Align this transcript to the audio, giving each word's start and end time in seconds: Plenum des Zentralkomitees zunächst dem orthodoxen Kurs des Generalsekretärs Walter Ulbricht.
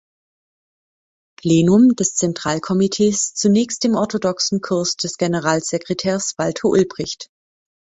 Plenum 1.37 1.95
des 1.95 2.15
Zentralkomitees 2.15 3.35
zunächst 3.35 3.83
dem 3.83 3.93
orthodoxen 3.93 4.59
Kurs 4.61 4.95
des 4.97 5.17
Generalsekretärs 5.17 6.33
Walter 6.39 6.69
Ulbricht. 6.69 7.29